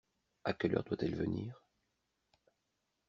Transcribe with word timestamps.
À 0.45 0.53
quelle 0.53 0.73
heure 0.75 0.83
doit-elle 0.83 1.13
venir? 1.15 1.63